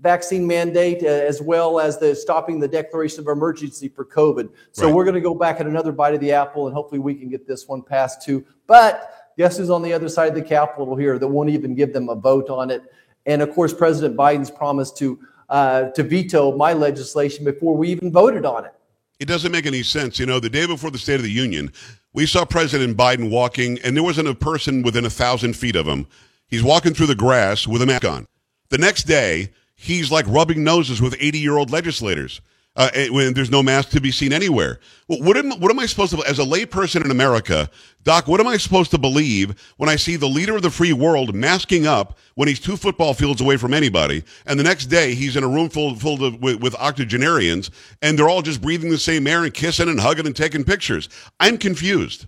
[0.00, 4.48] vaccine mandate, uh, as well as the stopping the declaration of emergency for COVID.
[4.72, 4.94] So Right.
[4.94, 7.28] we're going to go back at another bite of the apple, and hopefully we can
[7.28, 8.44] get this one passed too.
[8.66, 11.92] But guess who's on the other side of the Capitol here that won't even give
[11.92, 12.82] them a vote on it?
[13.26, 18.12] And of course, President Biden's promised to uh, to veto my legislation before we even
[18.12, 18.72] voted on it.
[19.18, 20.18] It doesn't make any sense.
[20.18, 21.72] You know, the day before the State of the Union,
[22.12, 25.86] we saw President Biden walking, and there wasn't a person within a thousand feet of
[25.86, 26.06] him.
[26.48, 28.26] He's walking through the grass with a mask on.
[28.68, 32.42] The next day, he's like rubbing noses with 80 year old legislators.
[32.76, 34.78] Uh, eh, when there's no mask to be seen anywhere.
[35.08, 37.68] What am, what am I supposed to, as a layperson in America,
[38.04, 40.92] Doc, what am I supposed to believe when I see the leader of the free
[40.92, 45.14] world masking up when he's two football fields away from anybody, and the next day
[45.14, 48.90] he's in a room full, full of, with, with octogenarians, and they're all just breathing
[48.90, 51.08] the same air and kissing and hugging and taking pictures?
[51.40, 52.26] I'm confused.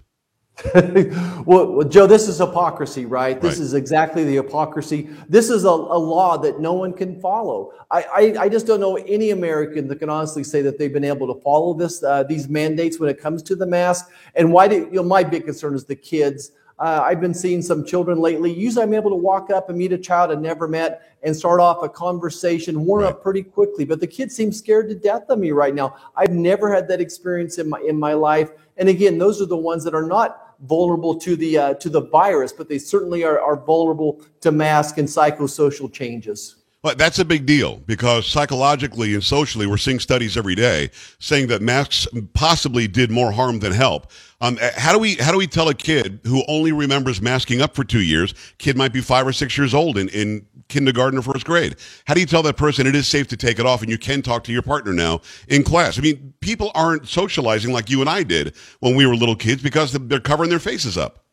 [1.47, 3.41] Well, well, Joe, this is hypocrisy, right?
[3.41, 3.65] This Right.
[3.65, 5.09] is exactly the hypocrisy.
[5.29, 7.73] This is a, a law that no one can follow.
[7.91, 11.05] I, I, I just don't know any American that can honestly say that they've been
[11.05, 14.11] able to follow this uh, these mandates when it comes to the mask.
[14.35, 15.03] And why do you know?
[15.03, 16.53] My big concern is the kids.
[16.79, 18.53] Uh, I've been seeing some children lately.
[18.53, 21.61] Usually, I'm able to walk up and meet a child I never met and start
[21.61, 23.85] off a conversation, warm up pretty quickly.
[23.85, 25.97] But the kids seem scared to death of me right now.
[26.17, 28.51] I've never had that experience in my in my life.
[28.77, 32.03] And again, those are the ones that are not vulnerable to the uh, to the
[32.03, 36.57] virus, but they certainly are, are vulnerable to mask and psychosocial changes.
[36.83, 40.89] Well, that's a big deal because psychologically and socially, we're seeing studies every day
[41.19, 44.11] saying that masks possibly did more harm than help.
[44.41, 47.61] Um, uh, how do we how do we tell a kid who only remembers masking
[47.61, 48.33] up for two years?
[48.57, 51.77] Kid might be five or six years old in, in kindergarten or first grade.
[52.07, 53.99] How do you tell that person it is safe to take it off and you
[53.99, 55.99] can talk to your partner now in class?
[55.99, 59.63] I mean, people aren't socializing like you and I did when we were little kids
[59.63, 61.27] because they're covering their faces up.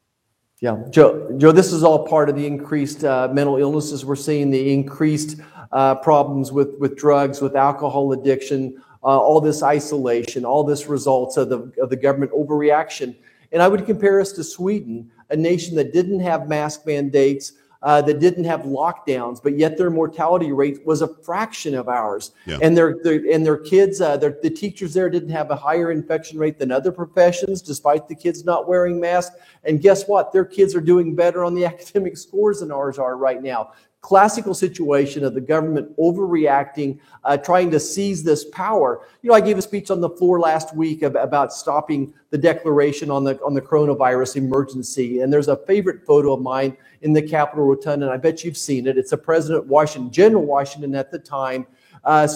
[0.59, 1.31] Yeah, Joe.
[1.37, 5.39] Joe, this is all part of the increased uh, mental illnesses we're seeing, the increased
[5.71, 11.37] uh, problems with with drugs, with alcohol addiction, uh, all this isolation, all this results
[11.37, 13.15] of the of the government overreaction.
[13.51, 18.01] And I would compare us to Sweden, a nation that didn't have mask mandates, uh,
[18.01, 22.31] that didn't have lockdowns, but yet their mortality rate was a fraction of ours.
[22.45, 22.59] Yeah.
[22.61, 25.91] And their, their and their kids, uh, their, the teachers there didn't have a higher
[25.91, 29.35] infection rate than other professions, despite the kids not wearing masks.
[29.63, 30.31] And guess what?
[30.31, 33.73] Their kids are doing better on the academic scores than ours are right now.
[34.01, 39.01] Classical situation of the government overreacting, uh, trying to seize this power.
[39.21, 43.09] You know, I gave a speech on the floor last week about stopping the declaration
[43.09, 45.21] on the on the coronavirus emergency.
[45.21, 48.55] And there's a favorite photo of mine in the Capitol Rotunda, and I bet you've
[48.55, 48.97] seen it.
[48.97, 51.65] It's a President Washington, General Washington at the time,
[52.03, 52.27] uh,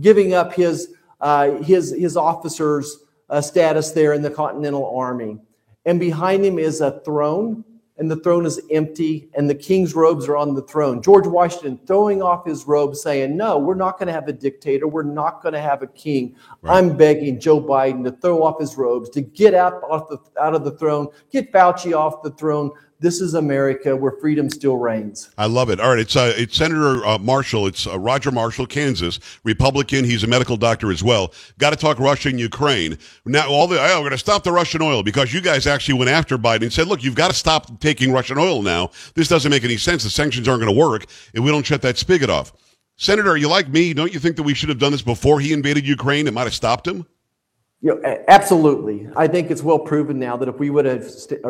[0.00, 5.38] giving up his uh, his his officers' uh, status there in the Continental Army,
[5.84, 7.64] and behind him is a throne,
[8.02, 11.00] and the throne is empty, and the king's robes are on the throne.
[11.00, 14.88] George Washington throwing off his robe, saying, "No, we're not going to have a dictator.
[14.88, 16.34] We're not going to have a king.
[16.64, 20.56] I'm begging Joe Biden to throw off his robes, to get out off the, out
[20.56, 25.28] of the throne, get Fauci off the throne." This is America where freedom still reigns.
[25.36, 25.80] I love it.
[25.80, 27.66] All right, it's uh, it's Senator uh, Marshall.
[27.66, 30.04] It's uh, Roger Marshall, Kansas, Republican.
[30.04, 31.34] He's a medical doctor as well.
[31.58, 32.96] Got to talk Russia and Ukraine.
[33.26, 35.98] Now, all the oh, we're going to stop the Russian oil because you guys actually
[35.98, 38.92] went after Biden and said, look, you've got to stop taking Russian oil now.
[39.16, 40.04] This doesn't make any sense.
[40.04, 42.52] The sanctions aren't going to work if we don't shut that spigot off.
[42.98, 43.94] Senator, are you like me?
[43.94, 46.28] Don't you think that we should have done this before he invaded Ukraine?
[46.28, 47.04] It might have stopped him.
[47.82, 49.08] You know, absolutely.
[49.16, 51.40] I think it's well proven now that if we would have st-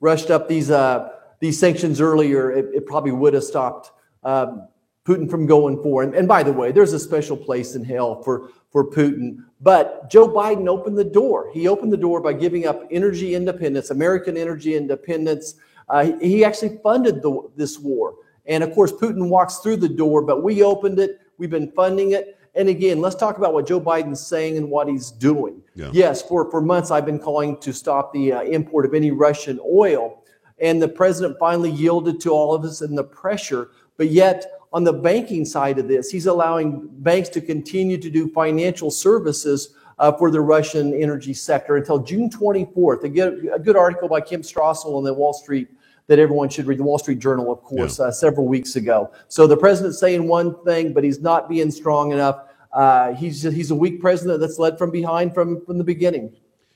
[0.00, 3.92] rushed up these uh, these sanctions earlier, it, it probably would have stopped
[4.24, 4.66] um,
[5.04, 6.02] Putin from going for.
[6.02, 9.44] And, and by the way, there's a special place in hell for for Putin.
[9.60, 11.50] But Joe Biden opened the door.
[11.54, 15.54] He opened the door by giving up energy independence, American energy independence.
[15.88, 18.16] Uh, he, he actually funded the, this war.
[18.46, 21.20] And of course, Putin walks through the door, but we opened it.
[21.38, 22.37] We've been funding it.
[22.54, 25.62] And again, let's talk about what Joe Biden's saying and what he's doing.
[25.74, 25.90] Yeah.
[25.92, 29.60] Yes, for, for months I've been calling to stop the uh, import of any Russian
[29.64, 30.24] oil.
[30.60, 33.70] And the president finally yielded to all of us and the pressure.
[33.96, 38.28] But yet, on the banking side of this, he's allowing banks to continue to do
[38.28, 43.04] financial services uh, for the Russian energy sector until June 24th.
[43.04, 45.68] A good, a good article by Kim Strassel in the Wall Street
[46.08, 49.12] that everyone should read, the Wall Street Journal, of course, uh, several weeks ago.
[49.28, 52.40] So the president's saying one thing, but he's not being strong enough.
[52.72, 56.34] Uh, he's he's a weak president that's led from behind from from the beginning.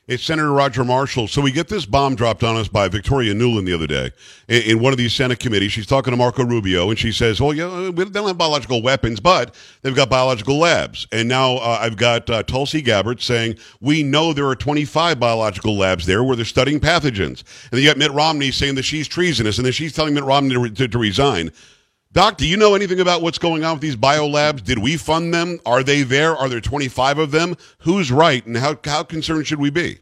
[0.08, 1.28] It's Senator Roger Marshall.
[1.28, 4.10] So we get this bomb dropped on us by Victoria Nuland the other day
[4.48, 5.70] in, in one of these Senate committees.
[5.70, 9.20] She's talking to Marco Rubio, and she says, "Well, yeah, we don't have biological weapons,
[9.20, 14.02] but they've got biological labs." And now uh, I've got uh, Tulsi Gabbard saying, "We
[14.02, 17.96] know there are 25 biological labs there where they're studying pathogens." And then you got
[17.96, 20.88] Mitt Romney saying that she's treasonous, and then she's telling Mitt Romney to, re- to,
[20.88, 21.52] to resign.
[22.12, 24.62] Doc, do you know anything about what's going on with these biolabs?
[24.62, 25.58] Did we fund them?
[25.64, 26.36] Are they there?
[26.36, 27.56] Are there 25 of them?
[27.78, 30.00] Who's right, and how how concerned should we be?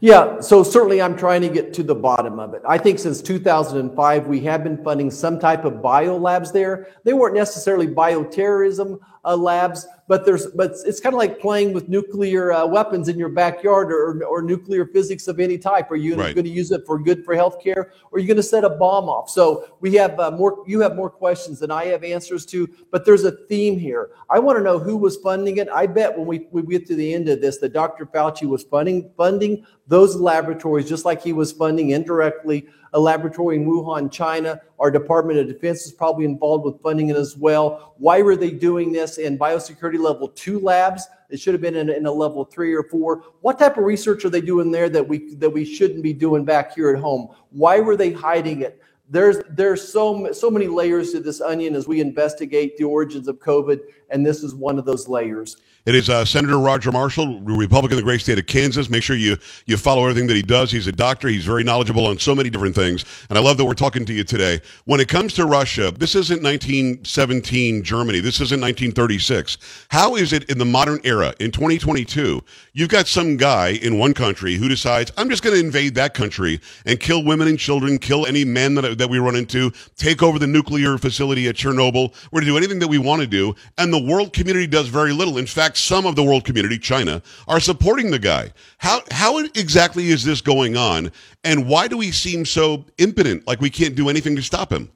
[0.00, 2.62] Yeah, so certainly I'm trying to get to the bottom of it.
[2.66, 6.88] I think since 2005, we have been funding some type of bio labs there.
[7.04, 11.88] They weren't necessarily bioterrorism uh, labs, but there's but it's kind of like playing with
[11.88, 15.90] nuclear uh, weapons in your backyard or, or nuclear physics of any type.
[15.90, 16.34] Are you Right.
[16.34, 18.70] going to use it for good for healthcare, or are you going to set a
[18.70, 19.30] bomb off?
[19.30, 20.62] So we have uh, more.
[20.66, 24.10] You have more questions than I have answers to, but there's a theme here.
[24.28, 25.68] I want to know who was funding it.
[25.70, 28.04] I bet when we, we get to the end of this, that Dr.
[28.06, 33.66] Fauci was funding funding those laboratories just like he was funding indirectly a laboratory in
[33.66, 34.60] Wuhan, China.
[34.78, 37.94] Our Department of Defense is probably involved with funding it as well.
[37.98, 41.06] Why were they doing this in biosecurity level two labs?
[41.28, 43.24] It should have been in, in a level three or four.
[43.40, 46.44] What type of research are they doing there that we that we shouldn't be doing
[46.44, 47.28] back here at home?
[47.50, 48.80] Why were they hiding it?
[49.10, 53.40] There's there's so so many layers to this onion as we investigate the origins of
[53.40, 53.80] COVID,
[54.14, 55.56] and this is one of those layers.
[55.86, 58.88] It is uh, Senator Roger Marshall, Republican of the great state of Kansas.
[58.88, 60.70] Make sure you you follow everything that he does.
[60.70, 61.28] He's a doctor.
[61.28, 64.14] He's very knowledgeable on so many different things, and I love that we're talking to
[64.14, 64.62] you today.
[64.86, 68.20] When it comes to Russia, this isn't 1917 Germany.
[68.20, 69.58] This isn't 1936.
[69.90, 72.42] How is it in the modern era in 2022?
[72.72, 76.14] You've got some guy in one country who decides I'm just going to invade that
[76.14, 80.22] country and kill women and children, kill any men that that we run into, take
[80.22, 82.14] over the nuclear facility at Chernobyl.
[82.32, 85.12] We're to do anything that we want to do, and the world community does very
[85.12, 85.38] little.
[85.38, 88.52] In fact, some of the world community, China, are supporting the guy.
[88.78, 91.10] How how exactly is this going on,
[91.42, 94.90] and why do we seem so impotent, like we can't do anything to stop him?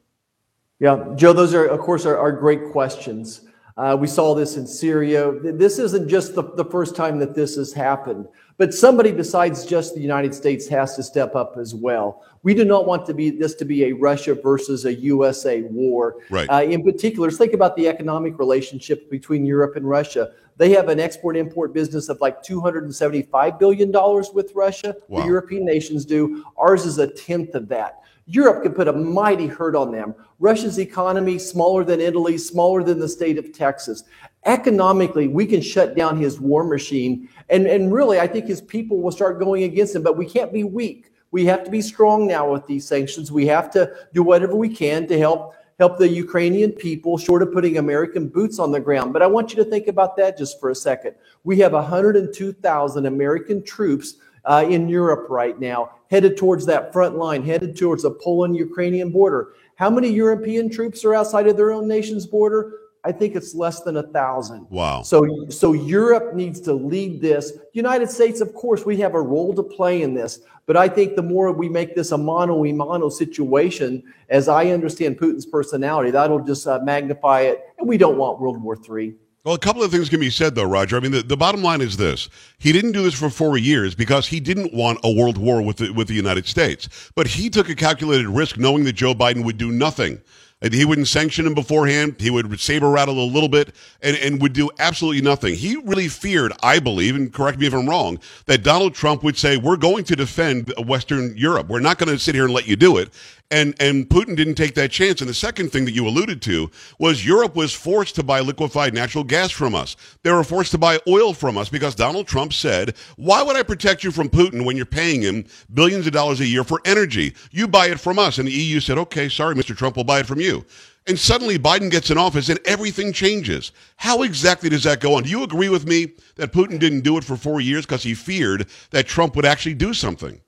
[0.80, 3.42] Yeah, Joe, those are, of course, are, are great questions.
[3.76, 5.32] Uh, we saw this in Syria.
[5.42, 8.26] This isn't just the, the first time that this has happened,
[8.58, 12.24] but somebody besides just the United States has to step up as well.
[12.42, 16.16] We do not want to be this to be a Russia versus a USA war.
[16.28, 16.48] Right.
[16.50, 20.32] Uh, in particular, think about the economic relationship between Europe and Russia.
[20.56, 24.96] They have an export-import business of like 275 billion dollars with Russia.
[25.06, 25.20] Wow.
[25.20, 26.44] The European nations do.
[26.56, 28.02] Ours is a tenth of that.
[28.26, 30.14] Europe could put a mighty hurt on them.
[30.38, 34.04] Russia's economy smaller than Italy, smaller than the state of Texas.
[34.44, 39.00] Economically, we can shut down his war machine, and and really, I think his people
[39.00, 40.02] will start going against him.
[40.02, 41.12] But we can't be weak.
[41.30, 43.30] We have to be strong now with these sanctions.
[43.30, 47.52] We have to do whatever we can to help help the Ukrainian people, short of
[47.52, 49.12] putting American boots on the ground.
[49.12, 51.14] But I want you to think about that just for a second.
[51.44, 57.44] We have 102,000 American troops uh, in Europe right now, headed towards that front line,
[57.44, 59.52] headed towards the Poland-Ukrainian border.
[59.76, 62.72] How many European troops are outside of their own nation's border?
[63.08, 64.66] I think it's less than a thousand.
[64.68, 65.00] Wow.
[65.00, 67.54] So, so Europe needs to lead this.
[67.72, 70.40] United States, of course, we have a role to play in this.
[70.66, 74.66] But I think the more we make this a mano a mano situation, as I
[74.66, 77.64] understand Putin's personality, that'll just uh, magnify it.
[77.78, 79.14] And we don't want World War III.
[79.42, 80.98] Well, a couple of things can be said, though, Roger.
[80.98, 83.94] I mean, the, the bottom line is this: he didn't do this for four years
[83.94, 87.10] because he didn't want a world war with the, with the United States.
[87.14, 90.20] But he took a calculated risk, knowing that Joe Biden would do nothing.
[90.60, 92.16] He wouldn't sanction him beforehand.
[92.18, 95.54] He would saber rattle a little bit and, and would do absolutely nothing.
[95.54, 99.36] He really feared, I believe, and correct me if I'm wrong, that Donald Trump would
[99.36, 101.68] say, "We're going to defend Western Europe.
[101.68, 103.10] We're not going to sit here and let you do it."
[103.50, 105.22] And and Putin didn't take that chance.
[105.22, 108.92] And the second thing that you alluded to was Europe was forced to buy liquefied
[108.92, 109.96] natural gas from us.
[110.22, 113.62] They were forced to buy oil from us because Donald Trump said, "Why would I
[113.62, 117.34] protect you from Putin when you're paying him billions of dollars a year for energy?
[117.50, 119.74] You buy it from us." And the EU said, "Okay, sorry, Mr.
[119.74, 120.66] Trump, we'll buy it from you."
[121.06, 123.72] And suddenly Biden gets in office and everything changes.
[123.96, 125.22] How exactly does that go on?
[125.22, 128.12] Do you agree with me that Putin didn't do it for 4 years because he
[128.12, 130.42] feared that Trump would actually do something?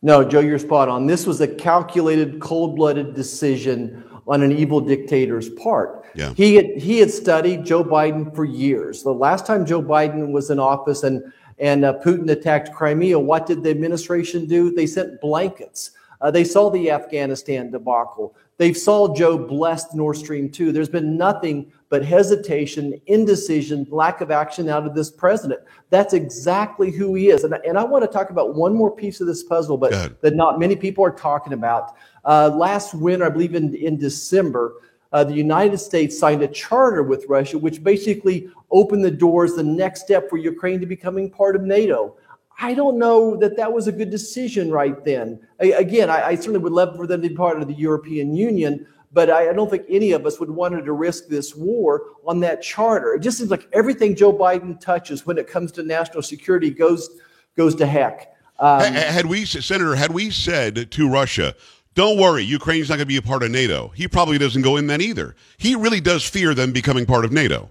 [0.00, 1.06] No, Joe, you're spot on.
[1.06, 6.06] This was a calculated, cold-blooded decision on an evil dictator's part.
[6.14, 6.32] Yeah.
[6.34, 9.02] He had he had studied Joe Biden for years.
[9.02, 11.22] The last time Joe Biden was in office and
[11.58, 14.70] and uh, Putin attacked Crimea, what did the administration do?
[14.72, 15.90] They sent blankets.
[16.20, 18.36] Uh, they saw the Afghanistan debacle.
[18.58, 20.72] They saw Joe blessed Nord Stream 2.
[20.72, 25.60] There's been nothing but hesitation, indecision, lack of action out of this president.
[25.90, 27.44] That's exactly who he is.
[27.44, 30.34] And, and I want to talk about one more piece of this puzzle, but that
[30.34, 31.94] not many people are talking about.
[32.24, 34.74] Uh, last winter, I believe in, in December,
[35.12, 39.62] uh, the United States signed a charter with Russia, which basically opened the doors, the
[39.62, 42.16] next step for Ukraine to becoming part of NATO.
[42.60, 45.40] I don't know that that was a good decision right then.
[45.60, 48.34] A- again, I, I certainly would love for them to be part of the European
[48.34, 52.02] Union, but I, I don't think any of us would want to risk this war
[52.26, 53.14] on that charter.
[53.14, 57.08] It just seems like everything Joe Biden touches when it comes to national security goes
[57.56, 58.34] goes to heck.
[58.58, 61.54] Um, Ha- Had we, Senator, had we said to Russia,
[61.94, 64.76] don't worry, Ukraine's not going to be a part of NATO, he probably doesn't go
[64.76, 65.34] in then either.
[65.56, 67.70] He really does fear them becoming part of NATO.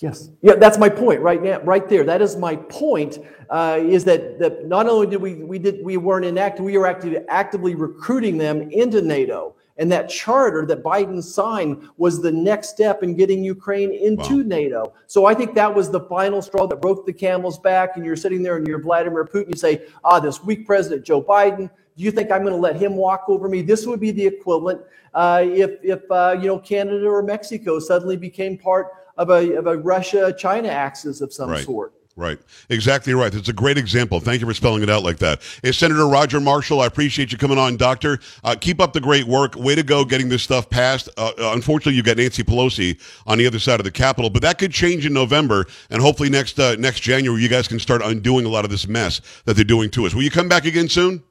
[0.00, 0.28] Yes.
[0.42, 2.04] Yeah, that's my point right now, right there.
[2.04, 3.18] That is my point.
[3.48, 6.86] Uh, is that, that not only did we we did we weren't inactive, we were
[6.86, 12.70] active, actively recruiting them into NATO, and that charter that Biden signed was the next
[12.70, 14.92] step in getting Ukraine into NATO.
[15.06, 17.96] So I think that was the final straw that broke the camel's back.
[17.96, 19.50] And you're sitting there and you're Vladimir Putin.
[19.50, 21.70] You say, ah, this weak President Joe Biden.
[21.96, 23.62] Do you think I'm going to let him walk over me?
[23.62, 24.82] This would be the equivalent
[25.14, 29.66] uh, if if uh, you know Canada or Mexico suddenly became part of a, of
[29.66, 31.64] a Russia China axis of some Right.
[31.64, 31.92] sort.
[32.18, 32.38] Right.
[32.70, 33.30] Exactly right.
[33.30, 34.20] That's a great example.
[34.20, 35.42] Thank you for spelling it out like that.
[35.62, 38.20] Hey, Senator Roger Marshall, I appreciate you coming on, Doctor.
[38.42, 39.54] Uh, keep up the great work.
[39.54, 41.10] Way to go getting this stuff passed.
[41.18, 44.40] Uh, uh, unfortunately, you've got Nancy Pelosi on the other side of the Capitol, but
[44.40, 48.00] that could change in November, and hopefully next uh, next January, you guys can start
[48.02, 50.14] undoing a lot of this mess that they're doing to us.
[50.14, 51.22] Will you come back again soon?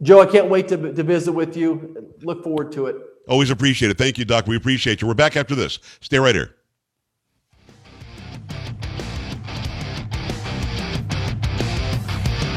[0.00, 2.12] Joe, I can't wait to, to visit with you.
[2.22, 2.96] Look forward to it.
[3.28, 3.98] Always appreciate it.
[3.98, 4.46] Thank you, Doc.
[4.46, 5.08] We appreciate you.
[5.08, 5.80] We're back after this.
[6.00, 6.54] Stay right here.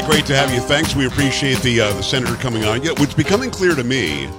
[0.00, 0.60] Hi, great to have you.
[0.60, 0.96] Thanks.
[0.96, 2.82] We appreciate the uh, the senator coming on.
[2.82, 4.30] Yeah, what's becoming clear to me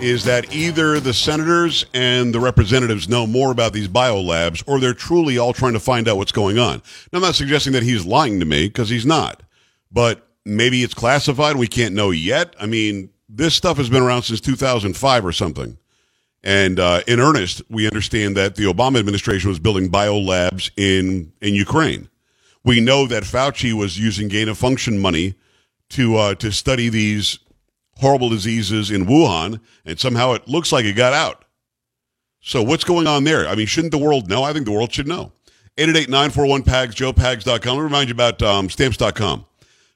[0.00, 4.94] is that either the senators and the representatives know more about these biolabs, or they're
[4.94, 6.80] truly all trying to find out what's going on.
[7.12, 9.42] Now, I'm not suggesting that he's lying to me because he's not,
[9.90, 11.56] but maybe it's classified.
[11.56, 12.54] We can't know yet.
[12.60, 15.76] I mean, this stuff has been around since 2005 or something.
[16.44, 21.54] And uh, in earnest, we understand that the Obama administration was building biolabs in in
[21.54, 22.08] Ukraine.
[22.64, 25.34] We know that Fauci was using gain of function money
[25.90, 27.38] to uh, to study these
[27.96, 31.44] horrible diseases in Wuhan, and somehow it looks like it got out.
[32.40, 33.46] So what's going on there?
[33.46, 34.42] I mean, shouldn't the world know?
[34.42, 35.32] I think the world should know.
[35.76, 37.76] 888-941-PAGS, joepags.com.
[37.76, 39.46] Let me remind you about um, stamps.com.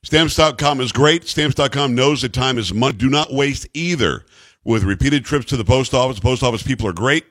[0.03, 1.27] Stamps.com is great.
[1.27, 2.95] Stamps.com knows that time is money.
[2.95, 4.25] Do not waste either.
[4.63, 7.25] With repeated trips to the post office, post office people are great.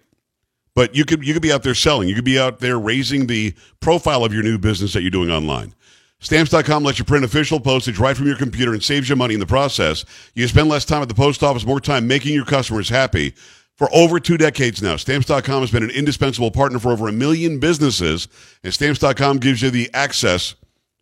[0.75, 2.09] But you could you could be out there selling.
[2.09, 5.29] You could be out there raising the profile of your new business that you're doing
[5.31, 5.73] online.
[6.19, 9.41] Stamps.com lets you print official postage right from your computer and saves you money in
[9.41, 10.05] the process.
[10.35, 13.33] You spend less time at the post office, more time making your customers happy.
[13.75, 17.59] For over two decades now, Stamps.com has been an indispensable partner for over a million
[17.59, 18.29] businesses,
[18.63, 20.55] and Stamps.com gives you the access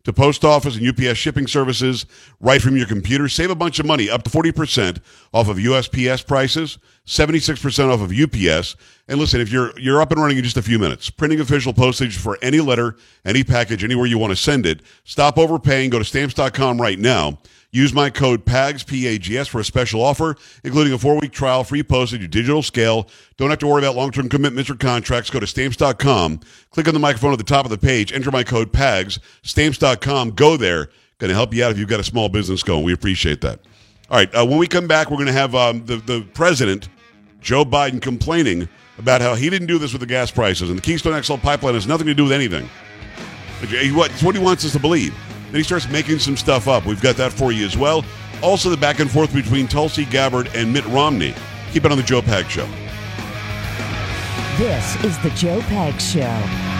[0.04, 2.06] to post office and UPS shipping services
[2.40, 3.28] right from your computer.
[3.28, 5.00] Save a bunch of money, up to 40%
[5.32, 8.76] off of USPS prices, 76% off of UPS.
[9.08, 11.72] And listen, if you're you're up and running in just a few minutes, printing official
[11.72, 15.98] postage for any letter, any package, anywhere you want to send it, stop overpaying, go
[15.98, 17.38] to stamps.com right now.
[17.74, 22.22] Use my code PAGS, P-A-G-S, for a special offer, including a four-week trial, free postage,
[22.22, 23.08] a digital scale.
[23.38, 25.30] Don't have to worry about long-term commitments or contracts.
[25.30, 26.40] Go to stamps.com.
[26.70, 28.12] Click on the microphone at the top of the page.
[28.12, 29.18] Enter my code PAGS.
[29.42, 30.32] Stamps.com.
[30.32, 30.90] Go there.
[31.16, 32.84] Going to help you out if you've got a small business going.
[32.84, 33.60] We appreciate that.
[34.10, 34.34] All right.
[34.34, 36.90] Uh, when we come back, we're going to have um, the, the president,
[37.40, 38.68] Joe Biden, complaining
[38.98, 40.68] about how he didn't do this with the gas prices.
[40.68, 42.68] And the Keystone XL pipeline has nothing to do with anything.
[43.62, 45.14] It's what he wants us to believe.
[45.52, 46.86] Then he starts making some stuff up.
[46.86, 48.06] We've got that for you as well.
[48.42, 51.34] Also, the back and forth between Tulsi Gabbard and Mitt Romney.
[51.72, 52.66] Keep it on the Joe Pags Show.
[54.56, 56.71] This is the Joe Pags Show.